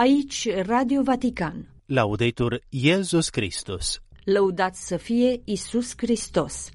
[0.00, 1.68] Aici Radio Vatican.
[1.86, 4.00] Laudetur Iesus Christus.
[4.24, 6.70] Lăudat să fie Isus Hristos.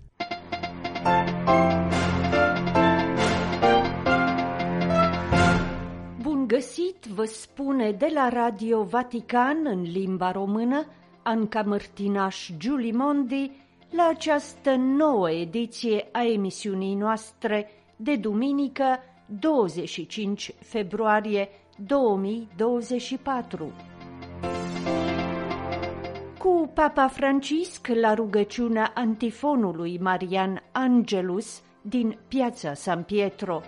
[6.21, 10.85] Bun găsit, vă spune de la Radio Vatican în limba română,
[11.23, 13.51] Anca Mărtinaș Giuli Mondi,
[13.89, 23.71] la această nouă ediție a emisiunii noastre de duminică 25 februarie 2024.
[26.39, 33.61] Cu Papa Francisc la rugăciunea antifonului Marian Angelus din piața San Pietro.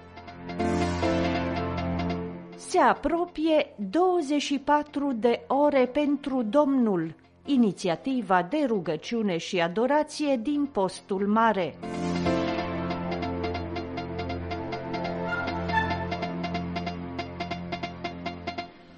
[2.55, 7.15] Se apropie 24 de ore pentru Domnul,
[7.45, 11.73] inițiativa de rugăciune și adorație din postul mare.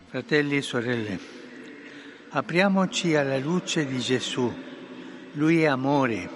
[0.09, 1.19] Fratelli e sorelle,
[2.29, 4.51] apriamoci alla luce di Gesù.
[5.33, 6.29] Lui è amore,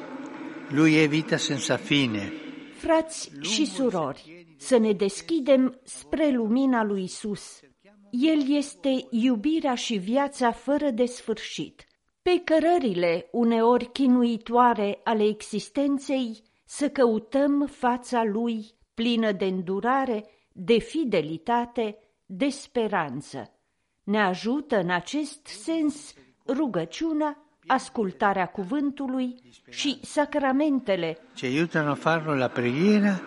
[0.70, 2.32] lui è vita senza fine.
[2.76, 7.60] Frați și surori, să ne deschidem spre lumina lui Isus.
[8.12, 11.88] El este iubirea și viața fără de sfârșit.
[12.22, 21.98] Pe cărările uneori chinuitoare ale existenței, să căutăm fața lui plină de îndurare, de fidelitate,
[22.26, 23.48] de speranță.
[24.04, 26.14] Ne ajută în acest sens
[26.48, 27.38] rugăciunea,
[27.68, 29.36] ascultarea cuvântului
[29.70, 31.18] și sacramentele.
[31.34, 33.22] Ci aiutano a farlo la preghiera,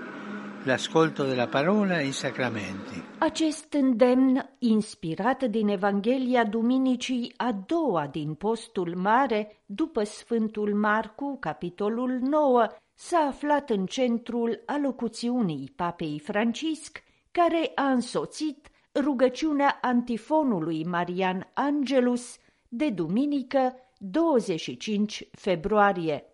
[0.64, 3.02] l'ascolto della parola e i sacramenti.
[3.18, 12.18] Acest îndemn, inspirat din Evanghelia Duminicii a doua din postul mare, după Sfântul Marcu, capitolul
[12.20, 18.68] 9, s-a aflat în centrul alocuțiunii Papei Francisc, care a însoțit
[19.00, 22.36] rugăciunea antifonului Marian Angelus
[22.68, 26.24] de duminică 25 februarie.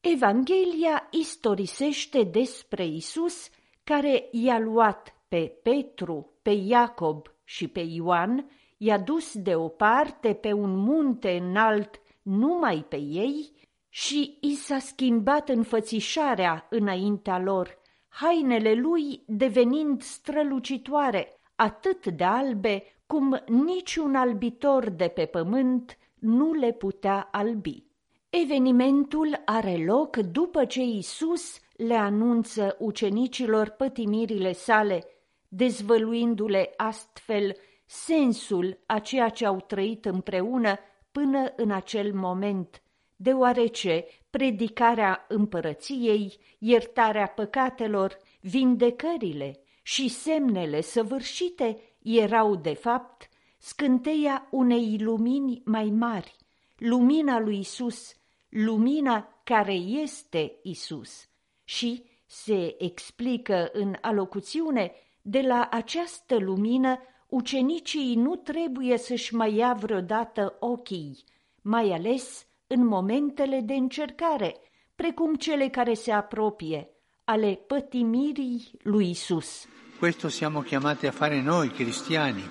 [0.00, 3.48] Evanghelia istorisește despre Isus
[3.84, 10.76] care i-a luat pe Petru, pe Iacob și pe Ioan, i-a dus deoparte pe un
[10.76, 13.52] munte înalt numai pe ei
[13.88, 17.78] și i s-a schimbat înfățișarea înaintea lor,
[18.08, 26.72] hainele lui devenind strălucitoare, atât de albe cum niciun albitor de pe pământ nu le
[26.72, 27.84] putea albi.
[28.30, 35.04] Evenimentul are loc după ce Isus le anunță ucenicilor pătimirile sale,
[35.48, 37.56] dezvăluindu-le astfel
[37.86, 40.78] sensul a ceea ce au trăit împreună
[41.12, 42.82] până în acel moment,
[43.16, 55.62] deoarece predicarea împărăției, iertarea păcatelor, vindecările și semnele săvârșite erau, de fapt, scânteia unei lumini
[55.64, 56.36] mai mari,
[56.76, 58.14] lumina lui Isus,
[58.48, 61.28] lumina care este Isus.
[61.64, 64.92] Și se explică în alocuțiune,
[65.22, 66.98] de la această lumină
[67.28, 71.24] ucenicii nu trebuie să-și mai ia vreodată ochii,
[71.62, 74.56] mai ales în momentele de încercare,
[74.94, 76.90] precum cele care se apropie,
[77.24, 79.66] ale pătimirii lui Isus.
[79.98, 82.48] Questo siamo chiamati a fare noi cristiani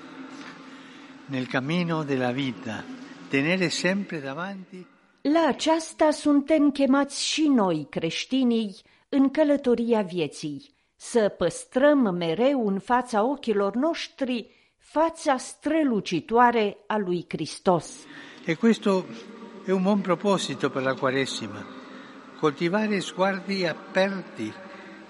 [1.28, 2.84] nel cammino della vita,
[3.30, 4.94] tenere sempre davanti
[5.28, 8.76] La aceasta suntem chemați și noi, creștinii,
[9.10, 18.06] în călătoria vieții, să păstrăm mereu în fața ochilor noștri fața strălucitoare a lui Hristos.
[18.46, 19.06] E questo
[19.66, 21.66] è un buon proposito per la Quaresima,
[22.40, 24.54] coltivare sguardi aperti,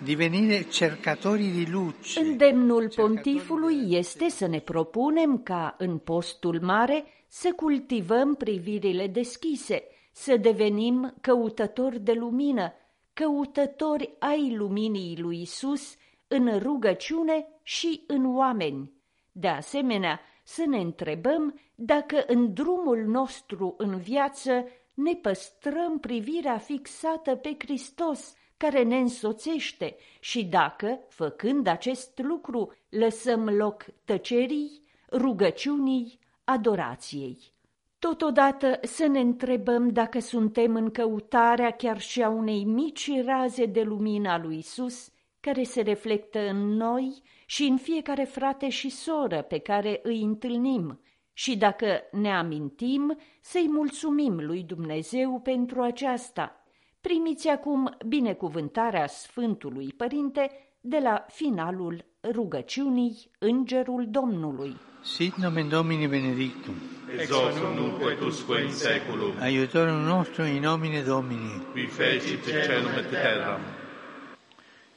[0.04, 2.20] divenire cercatori di luce.
[2.20, 10.38] Îndemnul pontifului este să ne propunem ca în postul mare să cultivăm privirile deschise, să
[10.38, 12.74] devenim căutători de lumină,
[13.14, 15.96] căutători ai luminii lui Isus
[16.28, 18.92] în rugăciune și în oameni.
[19.32, 27.36] De asemenea, să ne întrebăm dacă în drumul nostru în viață ne păstrăm privirea fixată
[27.36, 34.82] pe Hristos, care ne însoțește și dacă, făcând acest lucru, lăsăm loc tăcerii,
[35.12, 37.54] rugăciunii, adorației.
[38.00, 43.82] Totodată să ne întrebăm dacă suntem în căutarea chiar și a unei mici raze de
[43.82, 45.10] lumină a lui Isus,
[45.40, 51.00] care se reflectă în noi și în fiecare frate și soră pe care îi întâlnim,
[51.34, 56.65] și dacă ne amintim să-i mulțumim lui Dumnezeu pentru aceasta.
[57.08, 64.76] Primiți acum binecuvântarea Sfântului Părinte de la finalul rugăciunii Îngerul Domnului.
[65.04, 66.74] Sit nomen Domini benedictum.
[67.20, 69.32] ex hoc nunc et usque in saeculum.
[69.40, 71.64] Aiutorium nostrum in nomine Domini.
[71.74, 73.60] Qui fecit celum et terram.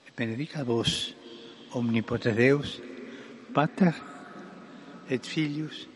[0.07, 1.15] Et benedica vos,
[1.73, 2.81] omnipotens Deus,
[3.53, 3.95] Pater,
[5.09, 5.87] et Filius,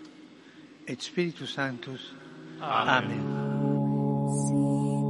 [0.84, 2.00] et Spiritus Sanctus.
[2.60, 3.20] Amen.
[4.46, 5.01] Sicut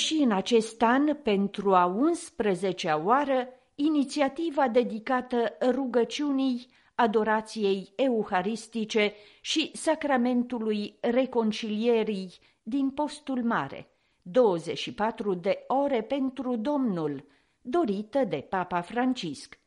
[0.00, 10.94] și în acest an, pentru a 11-a oară, inițiativa dedicată rugăciunii, adorației euharistice și sacramentului
[11.00, 12.32] reconcilierii
[12.62, 13.90] din postul mare,
[14.22, 17.24] 24 de ore pentru Domnul,
[17.62, 19.58] dorită de Papa Francisc.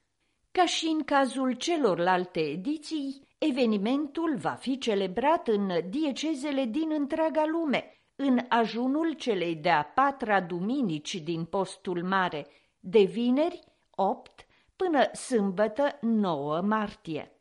[0.51, 8.02] Ca și în cazul celorlalte ediții, evenimentul va fi celebrat în diecezele din întreaga lume,
[8.15, 12.47] în ajunul celei de-a patra duminici din postul mare,
[12.79, 13.63] de vineri
[13.95, 14.45] 8
[14.75, 17.31] până sâmbătă 9 martie.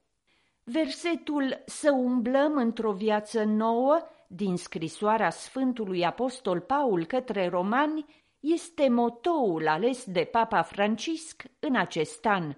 [0.65, 8.05] Versetul Să umblăm într-o viață nouă din scrisoarea Sfântului Apostol Paul către romani
[8.41, 12.55] este motoul ales de Papa Francisc în acest an.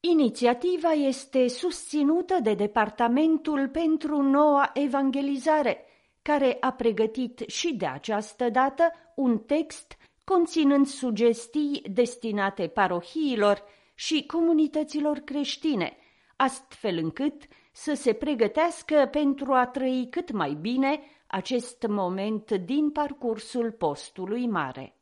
[0.00, 5.84] Inițiativa este susținută de Departamentul pentru Noua Evangelizare,
[6.22, 13.62] care a pregătit și de această dată un text conținând sugestii destinate parohiilor
[13.94, 15.96] și comunităților creștine,
[16.36, 23.70] astfel încât să se pregătească pentru a trăi cât mai bine acest moment din parcursul
[23.70, 24.94] postului mare.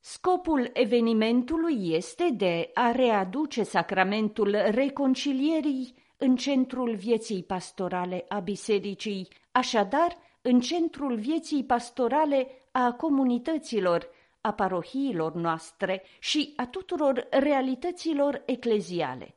[0.00, 10.16] Scopul evenimentului este de a readuce sacramentul reconcilierii în centrul vieții pastorale a bisericii, așadar
[10.46, 14.08] în centrul vieții pastorale a comunităților,
[14.40, 19.34] a parohiilor noastre și a tuturor realităților ecleziale.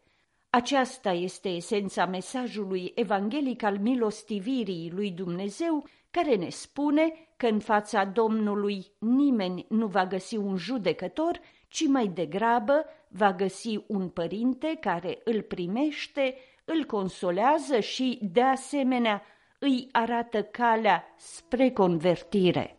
[0.49, 8.05] Aceasta este esența mesajului evanghelic al milostivirii lui Dumnezeu, care ne spune că în fața
[8.05, 15.21] Domnului nimeni nu va găsi un judecător, ci mai degrabă va găsi un părinte care
[15.23, 16.35] îl primește,
[16.65, 19.23] îl consolează și, de asemenea,
[19.59, 22.77] îi arată calea spre convertire.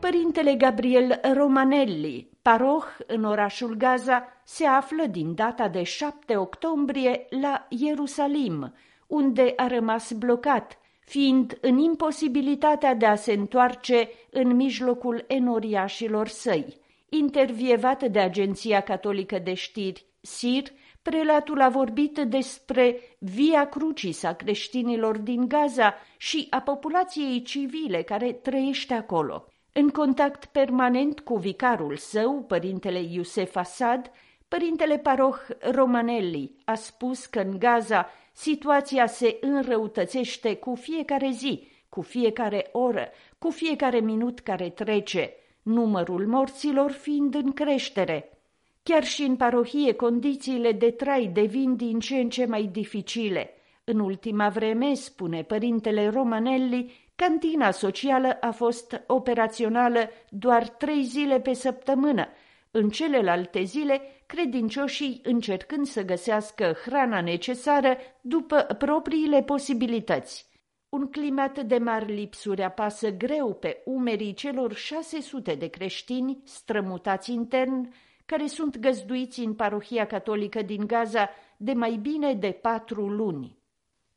[0.00, 7.66] Părintele Gabriel Romanelli, paroh în orașul Gaza, se află din data de 7 octombrie la
[7.68, 8.74] Ierusalim,
[9.06, 16.76] unde a rămas blocat, fiind în imposibilitatea de a se întoarce în mijlocul enoriașilor săi.
[17.08, 20.68] Intervievat de Agenția Catolică de Știri, SIR,
[21.02, 28.32] prelatul a vorbit despre via crucis a creștinilor din Gaza și a populației civile care
[28.32, 29.46] trăiește acolo.
[29.72, 34.10] În contact permanent cu vicarul său, părintele Iusef Asad,
[34.48, 42.00] părintele paroh Romanelli a spus că în Gaza situația se înrăutățește cu fiecare zi, cu
[42.00, 43.08] fiecare oră,
[43.38, 48.37] cu fiecare minut care trece, numărul morților fiind în creștere.
[48.82, 53.50] Chiar și în parohie condițiile de trai devin din ce în ce mai dificile.
[53.84, 61.52] În ultima vreme, spune părintele Romanelli, Cantina socială a fost operațională doar trei zile pe
[61.52, 62.28] săptămână,
[62.70, 70.46] în celelalte zile credincioșii încercând să găsească hrana necesară după propriile posibilități.
[70.88, 77.94] Un climat de mari lipsuri apasă greu pe umerii celor 600 de creștini strămutați intern,
[78.28, 83.58] care sunt găzduiți în parohia catolică din Gaza de mai bine de patru luni.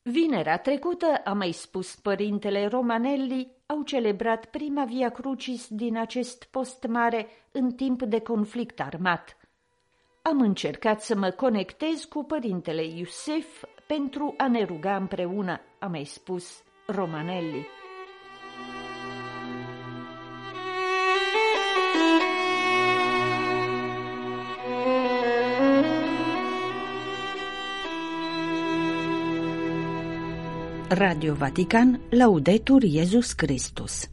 [0.01, 6.85] Vinerea trecută, a mai spus părintele Romanelli, au celebrat prima via crucis din acest post
[6.87, 9.37] mare în timp de conflict armat.
[10.21, 16.03] Am încercat să mă conectez cu părintele Iusef pentru a ne ruga împreună, a mai
[16.03, 17.67] spus Romanelli.
[30.91, 34.09] Radio Vatican, Laudetur Iesus Christus